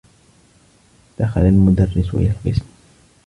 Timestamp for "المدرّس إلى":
1.41-2.31